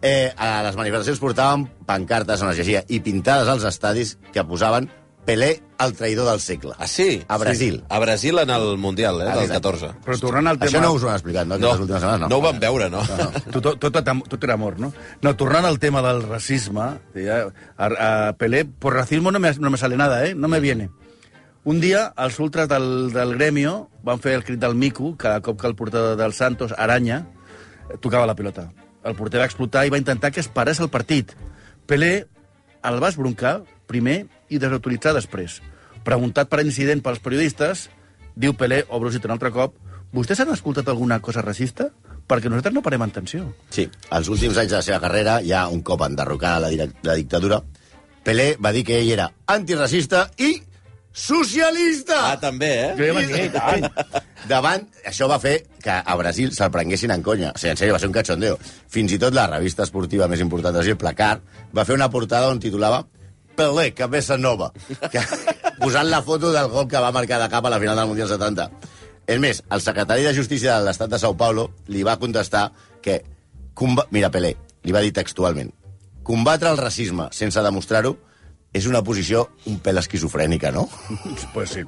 [0.02, 4.88] Eh, a les manifestacions portaven pancartes on es llegia i pintades als estadis que posaven
[5.30, 6.72] Pelé, el traïdor del segle.
[6.76, 7.22] Ah, sí?
[7.28, 7.76] A Brasil.
[7.78, 7.84] Sí.
[7.88, 9.60] A Brasil en el Mundial, eh, del Exacte.
[9.70, 9.90] 14.
[10.06, 10.70] Però tornant al tema...
[10.72, 11.58] Això no us ho han explicat, no?
[11.62, 12.30] No, últimes setmanes, no.
[12.32, 13.04] no ho vam veure, no?
[13.54, 14.90] Tot, tot, tot, tot era amor, no?
[15.22, 19.78] No, tornant al tema del racisme, a, a Pelé, por racismo no me, no me
[19.78, 20.34] sale nada, ¿eh?
[20.34, 20.90] No me viene.
[21.62, 25.60] Un dia, els ultras del, del gremio van fer el crit del mico cada cop
[25.60, 27.26] que el portador del Santos, Aranya,
[28.00, 28.72] tocava la pilota.
[29.04, 31.36] El porter va explotar i va intentar que es parés el partit.
[31.86, 32.26] Pelé
[32.82, 35.58] el va esbroncar primer i desautoritzar després.
[36.06, 37.88] Preguntat per incident pels periodistes,
[38.38, 39.74] diu Pelé, obro cita un altre cop,
[40.14, 41.90] vostès han escoltat alguna cosa racista?
[42.30, 43.48] Perquè nosaltres no parem atenció.
[43.74, 47.60] Sí, als últims anys de la seva carrera, ja un cop enderrocada la, la dictadura,
[48.24, 50.52] Pelé va dir que ell era antiracista i
[51.12, 52.18] socialista!
[52.30, 52.90] Ah, també, eh?
[52.98, 53.86] Jo ja i tant.
[54.50, 57.54] Davant, això va fer que a Brasil se'l prenguessin en conya.
[57.54, 58.58] O sigui, en sèrio, va ser un cachondeo.
[58.92, 61.40] Fins i tot la revista esportiva més important de Brasil, Placar,
[61.76, 63.02] va fer una portada on titulava
[63.60, 64.70] Pelé, cabeza nova,
[65.12, 65.20] que,
[65.82, 68.28] posant la foto del gol que va marcar de cap a la final del Mundial
[68.32, 68.70] 70.
[69.30, 72.70] És més, el secretari de Justícia de l'estat de Sao Paulo li va contestar
[73.04, 73.20] que...
[73.76, 75.70] comba- Mira, Pelé, li va dir textualment
[76.30, 78.10] combatre el racisme sense demostrar-ho
[78.76, 80.84] és una posició un pèl esquizofrènica, no?
[81.54, 81.80] Pues sí.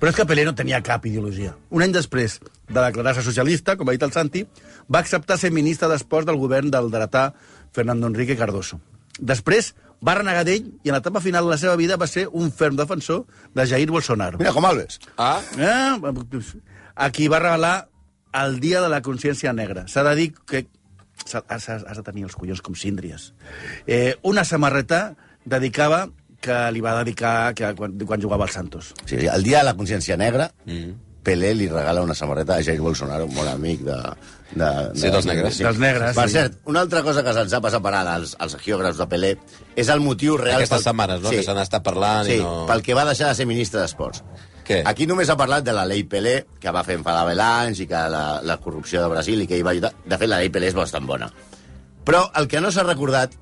[0.00, 1.52] Però és que Pelé no tenia cap ideologia.
[1.70, 4.42] Un any després de declarar-se socialista, com ha dit el Santi,
[4.90, 7.28] va acceptar ser ministre d'Esports del govern del dretà
[7.76, 8.80] Fernando Enrique Cardoso.
[9.20, 9.74] Després
[10.06, 12.76] va renegar d'ell i en l'etapa final de la seva vida va ser un ferm
[12.78, 14.38] defensor de Jair Bolsonaro.
[14.38, 15.00] Mira com Alves.
[15.16, 15.98] Ah, Eh?
[16.94, 17.88] A qui va regalar
[18.34, 19.86] el dia de la consciència negra.
[19.88, 20.66] S'ha de dir que
[21.24, 23.32] s'ha- has, has de tenir els collons com síndries.
[23.86, 26.08] Eh, una samarreta dedicava
[26.40, 28.94] que li va dedicar que quan, quan jugava al Santos.
[29.06, 30.52] Sí, el dia de la consciència negra,
[31.28, 33.96] Pelé li regala una samarreta a Jair Bolsonaro, un bon amic de...
[34.50, 35.58] de, de Sí, dels negres.
[35.60, 36.36] Dels negres, Per sí.
[36.38, 39.32] cert, una altra cosa que se'ns ha passat per ara als, als geògrafs de Pelé
[39.76, 40.56] és el motiu real...
[40.62, 42.62] aquestes pel- setmanes, no?, que se n'ha estat parlant sí, i no...
[42.70, 44.22] pel que va deixar de ser ministre d'Esports.
[44.68, 44.82] Què?
[44.88, 48.00] Aquí només ha parlat de la llei Pelé, que va fer enfadar Belange i que
[48.12, 49.92] la, la corrupció de Brasil i que hi va ajudar.
[50.04, 51.28] De fet, la llei Pelé és bastant bona.
[52.08, 53.32] Però el que no s'ha recordat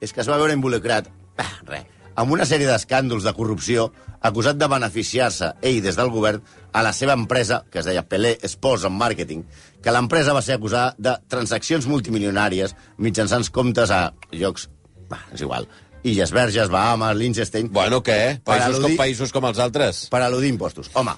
[0.00, 1.08] és que es va veure involucrat,
[1.40, 1.84] ah, res,
[2.20, 3.88] amb una sèrie d'escàndols de corrupció
[4.28, 6.42] acusat de beneficiar-se ell des del govern
[6.76, 9.42] a la seva empresa, que es deia Pelé Sports and Marketing,
[9.82, 14.68] que l'empresa va ser acusada de transaccions multimilionàries mitjançant comptes a llocs...
[15.10, 15.66] Bah, és igual.
[16.06, 17.72] Illes Verges, Bahamas, Liechtenstein...
[17.72, 18.38] Bueno, què?
[18.44, 20.04] Per Països com, al·ludir- països com els altres?
[20.12, 20.92] per al·ludir impostos.
[20.94, 21.16] Home,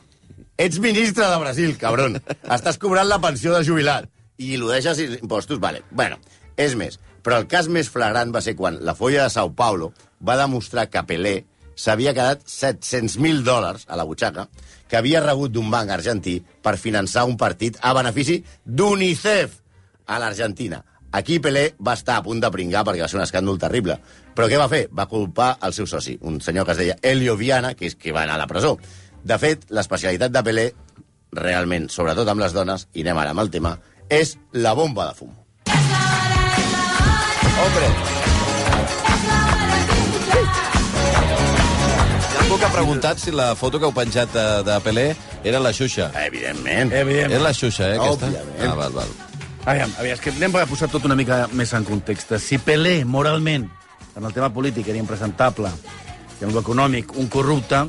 [0.59, 2.17] ets ministre de Brasil, cabron.
[2.49, 5.83] Estàs cobrant la pensió de jubilat i il·ludeixes impostos, vale.
[5.91, 6.17] Bueno,
[6.57, 9.93] és més, però el cas més flagrant va ser quan la Folla de Sao Paulo
[10.21, 11.35] va demostrar que Pelé
[11.75, 14.47] s'havia quedat 700.000 dòlars a la butxaca
[14.89, 19.55] que havia rebut d'un banc argentí per finançar un partit a benefici d'UNICEF
[20.07, 20.83] a l'Argentina.
[21.13, 23.99] Aquí Pelé va estar a punt de pringar perquè va ser un escàndol terrible.
[24.33, 24.87] Però què va fer?
[24.89, 28.17] Va culpar el seu soci, un senyor que es deia Elio Viana, que és que
[28.17, 28.79] va anar a la presó.
[29.23, 30.67] De fet, l'especialitat de Pelé,
[31.37, 33.77] realment, sobretot amb les dones, i anem ara amb el tema,
[34.09, 35.41] és la bomba de fum.
[37.62, 37.87] Hombre,
[42.33, 45.05] Hi ha algú que ha preguntat si la foto que heu penjat de, de Pelé
[45.44, 46.11] era la Xuxa.
[46.27, 46.92] evidentment.
[46.92, 47.33] Evident.
[47.33, 48.27] És la Xuxa, eh, aquesta?
[48.31, 48.66] Òbviament.
[48.66, 49.12] Ah, val, val.
[49.64, 52.35] Aviam, aviam, és que anem a posar tot una mica més en context.
[52.42, 53.68] Si Pelé, moralment,
[54.16, 55.70] en el tema polític era impresentable,
[56.40, 57.85] i en l'econòmic, un corrupte,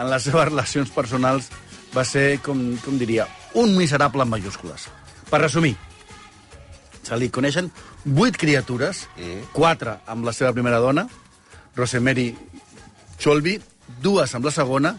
[0.00, 1.50] en les seves relacions personals
[1.94, 4.88] va ser, com, com diria, un miserable en majúscules.
[5.30, 5.76] Per resumir,
[7.02, 7.70] se li coneixen
[8.04, 9.06] vuit criatures,
[9.52, 11.06] quatre amb la seva primera dona,
[11.76, 12.32] Rosemary
[13.20, 13.58] Cholby,
[14.02, 14.94] dues amb la segona,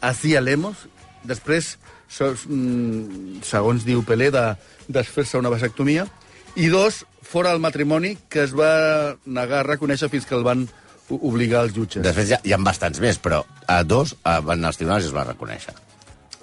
[0.00, 0.86] Acia Lemos,
[1.24, 1.76] després,
[2.20, 4.56] mm, segons diu Pelé, de
[4.88, 6.06] desfer-se una vasectomia,
[6.54, 10.68] i dos fora del matrimoni que es va negar a reconèixer fins que el van
[11.08, 12.02] obligar els jutges.
[12.02, 15.14] Després hi ha, hi ha bastants més, però a dos van als tribunals i es
[15.14, 15.74] va reconèixer.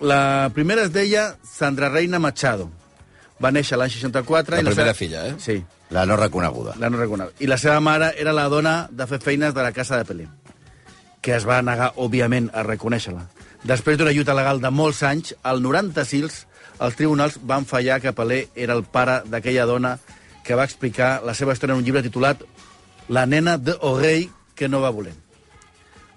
[0.04, 2.70] La primera es deia Sandra Reina Machado.
[3.44, 4.56] Va néixer l'any 64.
[4.56, 4.98] La i primera seva...
[5.00, 5.36] filla, eh?
[5.40, 5.58] Sí,
[5.90, 6.76] La no reconeguda.
[6.80, 7.42] la no reconegut.
[7.44, 10.28] I la seva mare era la dona de fer feines de la casa de Pelé,
[11.22, 13.26] que es va negar, òbviament, a reconèixer-la.
[13.64, 16.40] Després d'una lluita legal de molts anys, al 96,
[16.84, 19.98] els tribunals van fallar que Pelé era el pare d'aquella dona
[20.44, 22.42] que va explicar la seva història en un llibre titulat
[23.08, 25.14] La nena de Orei que no va voler.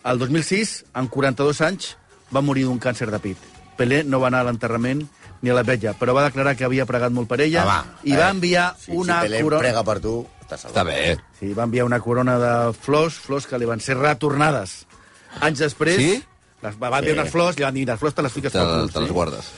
[0.06, 1.96] El 2006, amb 42 anys,
[2.34, 3.38] va morir d'un càncer de pit.
[3.76, 5.04] Pelé no va anar a l'enterrament
[5.42, 8.16] ni a la vetlla, però va declarar que havia pregat molt per ella Home, i
[8.16, 9.60] va enviar si, una si corona...
[9.62, 10.76] prega per tu, estàs salvat.
[10.76, 11.16] Està bé.
[11.40, 14.84] Sí, va enviar una corona de flors, flors que li van ser retornades.
[15.40, 15.96] Anys després...
[16.00, 16.14] Sí?
[16.64, 17.20] Les, va, va enviar Sí.
[17.20, 18.92] unes flors, li van dir, les flors te les fiques Te, pel cul.
[18.94, 19.50] te les guardes.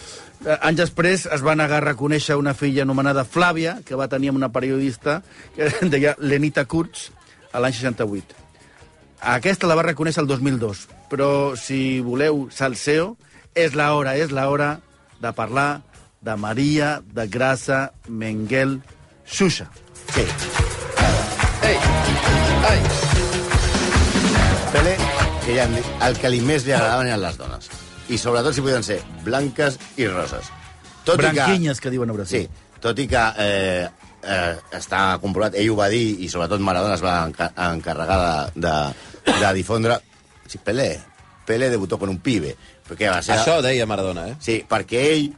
[0.45, 4.33] Eh, Anys després es va negar a reconèixer una filla anomenada Flàvia, que va tenir
[4.33, 5.21] amb una periodista
[5.55, 7.09] que deia Lenita Kurz,
[7.53, 8.35] a l'any 68.
[9.39, 13.17] Aquesta la va reconèixer el 2002, però si voleu salseo,
[13.55, 14.77] és l'hora, és l'hora
[15.21, 15.83] de parlar
[16.21, 18.83] de Maria de Grassa Menguel
[19.27, 19.71] Xuxa.
[20.15, 20.25] Sí.
[24.73, 24.97] Pelé,
[25.45, 27.71] que ja dit, el que li més li agradaven eren les dones.
[28.09, 30.51] I sobretot si podien ser blanques i roses.
[31.09, 32.49] Tot Branquinyes, i que diuen a que, Brasil.
[32.49, 33.89] sí, tot i que eh,
[34.23, 38.19] eh, està comprovat, ell ho va dir, i sobretot Maradona es va enca encarregar
[38.55, 40.01] de, de, de difondre...
[40.49, 40.99] Sí, Pelé,
[41.45, 42.55] Pelé debutó con un pibe.
[42.89, 43.37] Perquè va ser...
[43.37, 44.39] Això deia Maradona, eh?
[44.43, 45.29] Sí, perquè ell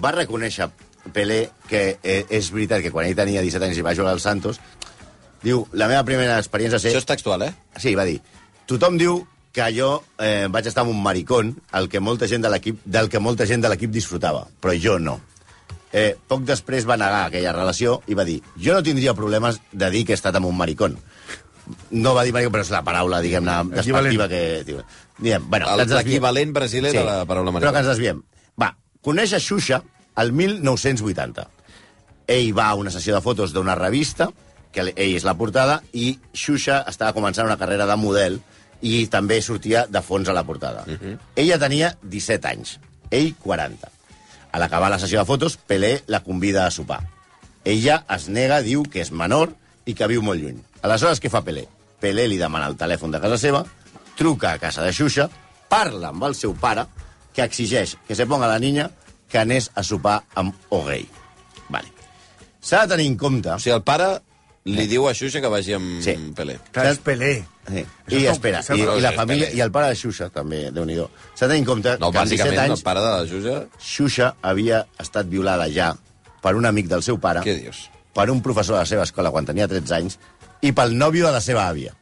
[0.00, 0.70] va reconèixer
[1.14, 4.20] Pelé que eh, és veritat que quan ell tenia 17 anys i va jugar al
[4.22, 4.60] Santos,
[5.42, 6.92] diu, la meva primera experiència ser...
[6.92, 7.52] Això és textual, eh?
[7.80, 8.20] Sí, va dir,
[8.68, 9.90] tothom diu que jo
[10.22, 13.48] eh, vaig estar amb un maricón el que molta gent de l'equip del que molta
[13.48, 15.18] gent de l'equip disfrutava, però jo no.
[15.90, 19.90] Eh, poc després va negar aquella relació i va dir, jo no tindria problemes de
[19.90, 20.94] dir que he estat amb un maricón.
[21.90, 24.42] No va dir maricón, però és la paraula, diguem-ne, despectiva que...
[25.20, 25.68] Diguem, bueno.
[25.76, 28.22] L'equivalent brasiler de la paraula Però que ens desviem.
[28.60, 28.72] Va,
[29.04, 29.82] conèixer Xuxa
[30.20, 31.46] el 1980.
[32.30, 34.30] Ell va a una sessió de fotos d'una revista,
[34.72, 38.40] que ell és la portada, i Xuxa estava començant una carrera de model
[38.86, 40.84] i també sortia de fons a la portada.
[40.86, 41.18] Uh -huh.
[41.36, 42.78] Ella tenia 17 anys,
[43.10, 43.90] ell 40.
[44.52, 47.06] A l'acabar la sessió de fotos, Pelé la convida a sopar.
[47.64, 49.54] Ella es nega, diu que és menor
[49.84, 50.62] i que viu molt lluny.
[50.82, 51.68] Aleshores, què fa Pelé?
[52.00, 53.64] Pelé li demana el telèfon de casa seva,
[54.20, 55.30] truca a casa de Xuxa,
[55.72, 56.84] parla amb el seu pare,
[57.32, 58.90] que exigeix que se ponga la niña
[59.32, 61.06] que anés a sopar amb O'Gay.
[61.72, 61.88] Vale.
[62.60, 63.48] S'ha de tenir en compte...
[63.54, 64.10] O sigui, el pare
[64.68, 66.12] li diu a Xuxa que vagi amb Sí.
[66.36, 66.58] Pelé.
[66.68, 67.30] Clar, és Pelé.
[67.70, 67.84] Sí.
[68.10, 70.98] Això I espera, i, i la família, i el pare de Xuxa, també, déu nhi
[70.98, 73.30] S'ha de tenir en compte No, que als 17 bàsicament, anys el pare de la
[73.30, 73.56] Xuxa...
[73.78, 75.94] Xuxa havia estat violada ja
[76.42, 77.86] per un amic del seu pare, Què dius?
[78.12, 80.18] per un professor de la seva escola quan tenia 13 anys,
[80.60, 81.94] i pel nòvio de la seva àvia.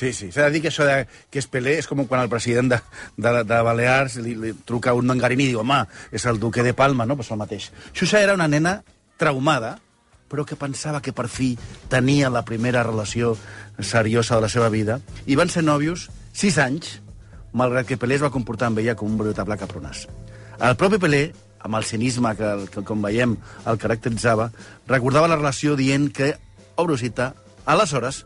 [0.00, 0.30] Sí, sí.
[0.32, 2.78] S'ha de dir que això de, que és Pelé és com quan el president de,
[3.20, 5.82] de, de Balears li, li truca un mangarini i diu, home,
[6.16, 7.18] és el duque de Palma, no?
[7.18, 7.66] Pues el mateix.
[7.92, 8.78] Xuxa era una nena
[9.20, 9.74] traumada,
[10.32, 11.50] però que pensava que per fi
[11.92, 13.34] tenia la primera relació
[13.76, 16.96] seriosa de la seva vida, i van ser nòvios sis anys,
[17.52, 20.06] malgrat que Pelé es va comportar amb ella com un veritable capronàs.
[20.64, 21.26] El propi Pelé,
[21.60, 23.36] amb el cinisme que, que com veiem,
[23.68, 24.48] el caracteritzava,
[24.88, 26.32] recordava la relació dient que,
[26.80, 27.34] obro cita,
[27.68, 28.24] aleshores,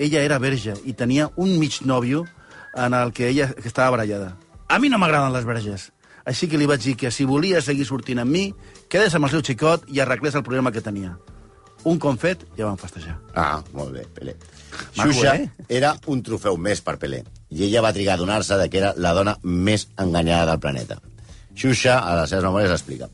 [0.00, 2.24] ella era verge i tenia un mig nòvio
[2.74, 4.36] en el que ella que estava barallada.
[4.68, 5.90] A mi no m'agraden les verges.
[6.24, 8.44] Així que li vaig dir que si volia seguir sortint amb mi,
[8.88, 11.16] quedés amb el seu xicot i arreglés el problema que tenia.
[11.84, 13.16] Un confet ja van festejar.
[13.34, 14.36] Ah, molt bé, Pelé.
[14.96, 15.48] Maco, Xuxa eh?
[15.68, 18.92] era un trofeu més per Pelé, i ella va trigar a donar-se de que era
[18.96, 21.00] la dona més enganyada del planeta.
[21.56, 23.08] Xuxa, a les seves memòries, explica.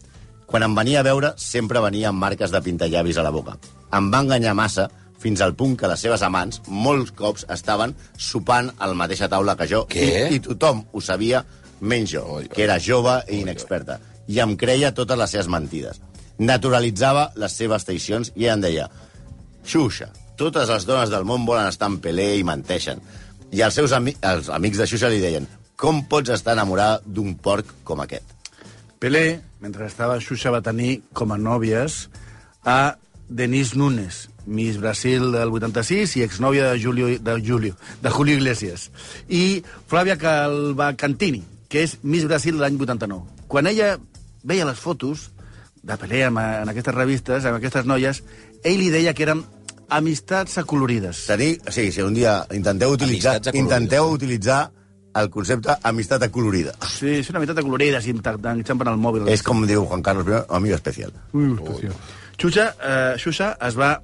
[0.46, 3.56] Quan em venia a veure, sempre venia amb marques de pintallavis a la boca.
[3.94, 4.90] Em va enganyar massa
[5.22, 9.56] fins al punt que les seves amants molts cops estaven sopant a la mateixa taula
[9.56, 10.28] que jo Què?
[10.30, 11.44] i, i tothom ho sabia,
[11.80, 12.52] menys jo, Oi, oi.
[12.52, 13.98] que era jove i inexperta.
[14.28, 16.00] I em creia totes les seves mentides.
[16.38, 18.88] Naturalitzava les seves traïcions i em deia
[19.66, 23.00] Xuxa, totes les dones del món volen estar amb Pelé i menteixen.
[23.50, 27.34] I els seus ami els amics de Xuxa li deien com pots estar enamorada d'un
[27.36, 28.32] porc com aquest?
[28.98, 32.06] Pelé, mentre estava a Xuxa, va tenir com a nòvies
[32.64, 32.96] a
[33.28, 38.90] Denise Núñez, Miss Brasil del 86 i exnòvia de Julio, de Julio, de Julio Iglesias.
[39.28, 43.46] I Flavia Calvacantini, que és Miss Brasil de l'any 89.
[43.50, 43.96] Quan ella
[44.46, 45.30] veia les fotos
[45.82, 48.22] de Pelé en, en aquestes revistes, amb aquestes noies,
[48.62, 49.44] ell li deia que eren
[49.88, 51.26] amistats acolorides.
[51.28, 54.64] Tenir, sí, si un dia intenteu utilitzar, intenteu utilitzar
[55.16, 56.74] el concepte amistat acolorida.
[56.90, 59.30] Sí, és una amistat acolorida, si t'enxampen el mòbil.
[59.32, 61.14] És com diu Juan Carlos I, amigo especial.
[62.36, 63.94] Xuxa, eh, Xuxa es va,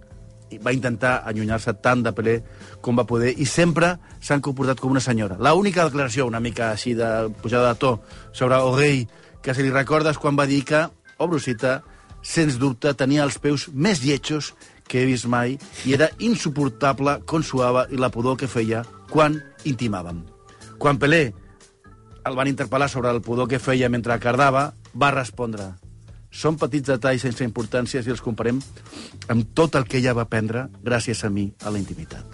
[0.63, 2.37] va intentar allunyar-se tant de Pelé
[2.81, 5.39] com va poder i sempre s'han comportat com una senyora.
[5.39, 7.93] La única declaració, una mica així de pujada de to,
[8.33, 9.07] sobre O'Reilly,
[9.43, 10.85] que se li recorda és quan va dir que,
[11.19, 11.81] obro cita,
[12.23, 14.53] sens dubte tenia els peus més lletjos
[14.89, 19.41] que he vist mai i era insuportable com suava i la pudor que feia quan
[19.69, 20.23] intimàvem.
[20.79, 21.33] Quan Pelé
[22.23, 25.73] el van interpel·lar sobre el pudor que feia mentre cardava, va respondre
[26.33, 28.59] són petits detalls sense importància si els comparem
[29.31, 32.25] amb tot el que ella va aprendre gràcies a mi a la intimitat.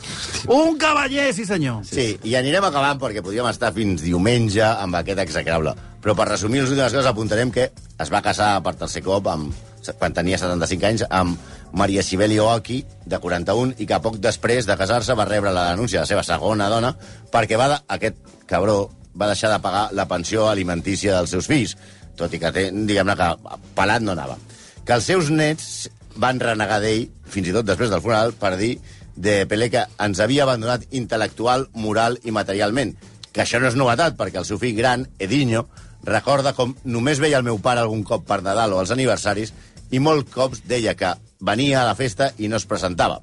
[0.55, 1.83] Un cavaller, sí senyor!
[1.89, 5.75] Sí, i anirem acabant perquè podríem estar fins diumenge amb aquest execrable.
[5.99, 9.51] Però per resumir les últimes coses apuntarem que es va casar per tercer cop amb,
[9.99, 14.79] quan tenia 75 anys amb Maria Sibeli Oaki, de 41, i que poc després de
[14.79, 16.95] casar-se va rebre la denúncia de la seva segona dona
[17.33, 18.87] perquè va de, aquest cabró
[19.19, 21.75] va deixar de pagar la pensió alimentícia dels seus fills,
[22.19, 24.39] tot i que, té, diguem-ne, que pelat no anava.
[24.85, 28.77] Que els seus nets van renegar d'ell, fins i tot després del funeral, per dir
[29.19, 32.95] de Pelé que ens havia abandonat intel·lectual, moral i materialment.
[33.33, 35.67] Que això no és novetat, perquè el seu fill gran, Edinho,
[36.07, 39.53] recorda com només veia el meu pare algun cop per Nadal o als aniversaris
[39.91, 43.21] i molt cops deia que venia a la festa i no es presentava.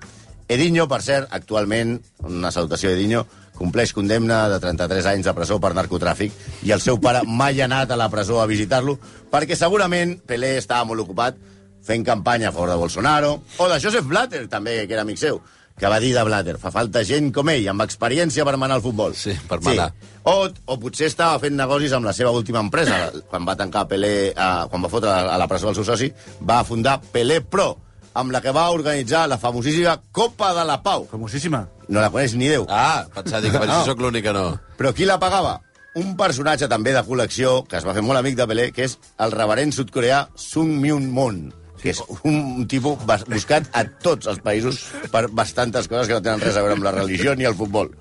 [0.47, 3.25] Edinho, per cert, actualment, una salutació Edinho,
[3.57, 7.69] compleix condemna de 33 anys de presó per narcotràfic i el seu pare mai ha
[7.69, 8.97] anat a la presó a visitar-lo
[9.31, 11.37] perquè segurament Pelé estava molt ocupat
[11.85, 15.41] fent campanya a favor de Bolsonaro o de Joseph Blatter, també, que era amic seu
[15.77, 18.83] que va dir de Blatter, fa falta gent com ell, amb experiència per manar el
[18.85, 19.15] futbol.
[19.17, 19.89] Sí, per manar.
[20.23, 23.09] O, o potser estava fent negocis amb la seva última empresa.
[23.29, 26.07] Quan va tancar Pelé, eh, quan va fotre a la presó el seu soci,
[26.47, 27.73] va fundar Pelé Pro,
[28.15, 31.09] amb la que va organitzar la famosíssima Copa de la Pau.
[31.11, 31.65] Famosíssima.
[31.87, 32.65] No la coneix ni Déu.
[32.69, 33.73] Ah, pensava dir que per No.
[33.73, 34.59] això sóc l'únic que no.
[34.77, 35.61] Però qui la pagava?
[35.95, 38.97] Un personatge també de col·lecció, que es va fer molt amic de Pelé, que és
[39.17, 41.53] el reverent sud-coreà Sung Myun Moon,
[41.85, 42.97] que és un tipus
[43.29, 44.81] buscat a tots els països
[45.13, 47.91] per bastantes coses que no tenen res a veure amb la religió ni el futbol.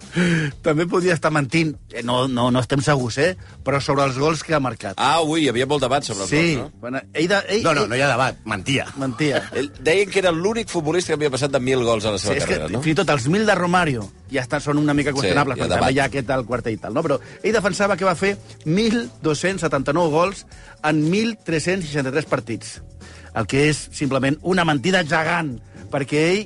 [0.64, 3.34] També podia estar mentint, eh, no, no, no estem segurs, eh?
[3.64, 4.96] però sobre els gols que ha marcat.
[4.96, 6.80] Ah, ui, hi havia molt debat sobre els sí, gols, no?
[6.80, 8.88] bueno, ell, de, ell, No, no, ell, no hi ha debat, mentia.
[9.00, 9.44] mentia.
[9.52, 12.28] Ell, deien que era l'únic futbolista que havia passat de 1.000 gols a la Sí,
[12.30, 12.80] seva que carrera, no?
[12.84, 15.68] fins i tot els mil de Romario ja estan, són una mica qüestionables, ha perquè
[15.68, 15.94] també debat.
[15.94, 17.02] hi ha aquest al i tal, no?
[17.06, 18.32] però ell defensava que va fer
[18.64, 20.44] 1.279 gols
[20.82, 22.80] en 1.363 partits,
[23.34, 25.56] el que és simplement una mentida gegant,
[25.90, 26.44] perquè ell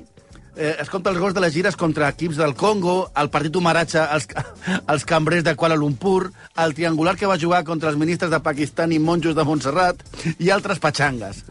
[0.59, 4.01] eh, es compta els gols de les gires contra equips del Congo, el partit homeratge
[4.03, 4.27] als,
[4.92, 8.92] als cambrers de Kuala Lumpur, el triangular que va jugar contra els ministres de Pakistan
[8.92, 10.03] i monjos de Montserrat
[10.38, 11.44] i altres patxangues.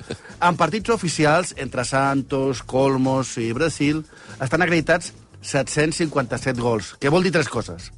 [0.43, 4.03] En partits oficials, entre Santos, Colmos i Brasil,
[4.41, 7.93] estan acreditats 757 gols, que vol dir tres coses.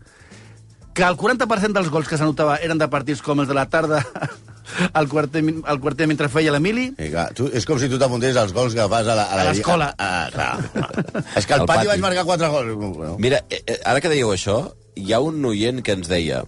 [0.93, 4.03] Que el 40% dels gols que s'anotava eren de partits com els de la tarda
[4.93, 8.35] al quarter, al quarter mentre feia l'Emili, I, clar, tu, és com si tu t'apuntés
[8.39, 9.89] als gols que fas a la- a la- l'escola.
[11.35, 11.87] És que al pati, pati.
[11.87, 12.75] vaig marcar quatre gols.
[12.75, 16.43] Bueno, Mira, eh, eh, ara que dèieu això, hi ha un oient que ens deia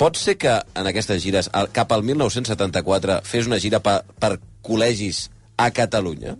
[0.00, 4.38] pot ser que en aquestes gires, al- cap al 1974, fes una gira per, per
[4.64, 5.26] col·legis
[5.60, 6.36] a Catalunya?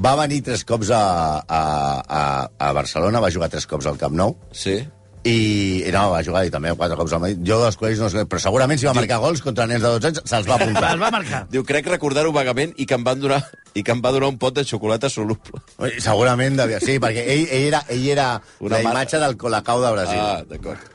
[0.00, 1.00] Va venir tres cops a,
[1.48, 1.60] a,
[2.06, 2.20] a,
[2.58, 4.78] a Barcelona, va jugar tres cops al Camp Nou, Sí?
[5.24, 7.40] I, i no, va jugar i també quatre cops al Madrid.
[7.46, 10.08] Jo dels col·legis no sé, però segurament si va marcar gols contra nens de 12
[10.10, 10.92] anys, se'ls va apuntar.
[10.94, 11.42] el va marcar.
[11.52, 13.42] Diu, crec recordar-ho vagament i que em van donar
[13.74, 15.60] i que em va donar un pot de xocolata soluble.
[15.78, 16.80] Ui, Segurament devia...
[16.80, 18.30] Sí, perquè ell, ell era, ell era
[18.60, 20.18] Una la mar- imatge del Colacau de Brasil.
[20.22, 20.88] Ah, d'acord.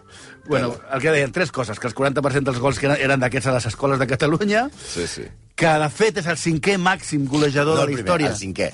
[0.48, 3.48] Bueno, el que deien, tres coses, que els 40% dels gols que eren, eren d'aquests
[3.50, 5.24] a les escoles de Catalunya, Sí, sí.
[5.58, 8.30] que de fet és el cinquè màxim golejador no de el la història.
[8.30, 8.68] el cinquè.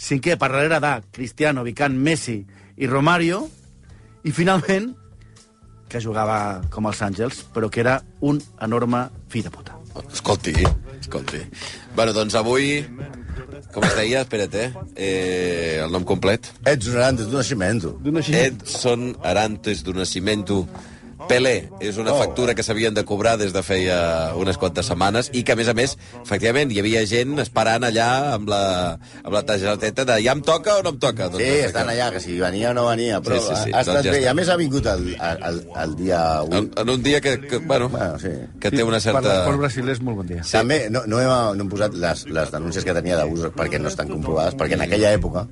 [0.00, 2.38] Cinquè per darrere de Cristiano, Vicant, Messi
[2.80, 3.42] i Romario,
[4.24, 4.92] i finalment,
[5.92, 9.76] que jugava com els Àngels, però que era un enorme fill de puta.
[10.08, 10.54] Escolti,
[10.98, 11.42] escolti.
[11.96, 12.80] Bueno, doncs avui,
[13.74, 14.70] com es deia, espera't, eh?
[14.96, 16.48] eh el nom complet.
[16.64, 17.84] Edson Arantes, d'un naixement.
[18.32, 20.62] Edson Arantes do Nascimento
[21.28, 21.68] Pelé.
[21.80, 22.18] És una Oh.
[22.18, 25.68] factura que s'havien de cobrar des de feia unes quantes setmanes i que, a més
[25.68, 30.32] a més, efectivament, hi havia gent esperant allà amb la, amb la targeteta de ja
[30.32, 31.30] em toca o no em toca?
[31.36, 33.94] Sí, estan allà, que si venia o no venia, però Sí, sí, sí, ha estat
[33.96, 34.18] doncs ja bé.
[34.20, 34.30] I està.
[34.30, 36.56] a més ha vingut el, el, el dia 1.
[36.58, 38.28] En, en un dia que, que bueno, Bueno, sí.
[38.60, 39.20] que té una Per certa...
[39.28, 40.42] l'esport brasilers, molt bon dia.
[40.44, 40.52] Sí.
[40.52, 43.88] També no, no, hem, no hem posat les, les denúncies que tenia d'abús perquè no
[43.88, 45.46] estan comprovades, perquè en aquella època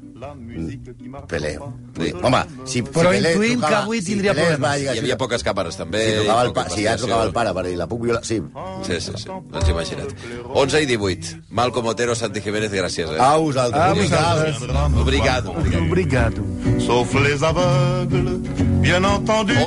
[1.28, 1.58] Pelé...
[2.00, 2.12] Sí.
[2.22, 4.86] Home, si, Però si Pelé intuïm que avui si tindria Pelé es problemes.
[4.86, 6.02] va Hi havia poques càmeres, també.
[6.06, 8.22] Si, tocava el pa, si ja tocava el pare per dir la puc violar...
[8.24, 8.40] Sí.
[8.86, 9.28] Sí, sí, sí.
[9.52, 10.14] Doncs imagina't.
[10.54, 11.34] 11 i 18.
[11.50, 13.10] Malcom Otero, Santi Jiménez, gràcies.
[13.10, 13.20] Eh?
[13.20, 13.80] A vosaltres.
[13.80, 14.44] A Obrigado.
[14.44, 15.00] vosaltres.
[15.04, 15.50] Obrigado.
[15.52, 15.84] obrigado.
[15.86, 16.48] Obrigado.
[16.80, 18.40] Sauf les aveugles,
[18.80, 19.60] bien entendu.